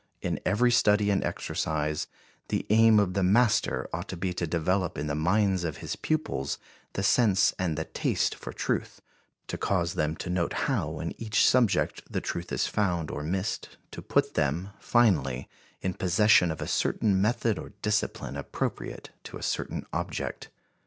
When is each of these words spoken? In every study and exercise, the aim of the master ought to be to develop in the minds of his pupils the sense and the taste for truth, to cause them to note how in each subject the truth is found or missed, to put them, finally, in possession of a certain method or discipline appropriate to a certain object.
In 0.19 0.39
every 0.47 0.71
study 0.71 1.11
and 1.11 1.23
exercise, 1.23 2.07
the 2.47 2.65
aim 2.71 2.99
of 2.99 3.13
the 3.13 3.21
master 3.21 3.87
ought 3.93 4.07
to 4.07 4.17
be 4.17 4.33
to 4.33 4.47
develop 4.47 4.97
in 4.97 5.05
the 5.05 5.13
minds 5.13 5.63
of 5.63 5.77
his 5.77 5.95
pupils 5.95 6.57
the 6.93 7.03
sense 7.03 7.53
and 7.59 7.77
the 7.77 7.85
taste 7.85 8.33
for 8.33 8.51
truth, 8.51 9.03
to 9.45 9.59
cause 9.59 9.93
them 9.93 10.15
to 10.15 10.27
note 10.31 10.53
how 10.65 10.99
in 11.01 11.13
each 11.21 11.45
subject 11.47 12.01
the 12.11 12.19
truth 12.19 12.51
is 12.51 12.65
found 12.65 13.11
or 13.11 13.21
missed, 13.21 13.77
to 13.91 14.01
put 14.01 14.33
them, 14.33 14.69
finally, 14.79 15.47
in 15.81 15.93
possession 15.93 16.49
of 16.49 16.61
a 16.61 16.67
certain 16.67 17.21
method 17.21 17.59
or 17.59 17.73
discipline 17.83 18.35
appropriate 18.35 19.11
to 19.25 19.37
a 19.37 19.43
certain 19.43 19.85
object. 19.93 20.49